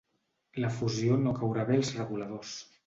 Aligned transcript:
La 0.63 0.71
fusió 0.79 1.21
no 1.27 1.37
caurà 1.43 1.69
bé 1.71 1.81
als 1.83 1.95
reguladors. 2.03 2.61